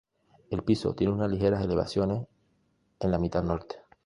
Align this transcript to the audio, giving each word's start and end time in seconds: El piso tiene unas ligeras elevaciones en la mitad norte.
El 0.49 0.63
piso 0.63 0.95
tiene 0.95 1.13
unas 1.13 1.29
ligeras 1.29 1.63
elevaciones 1.63 2.25
en 3.01 3.11
la 3.11 3.19
mitad 3.19 3.43
norte. 3.43 3.75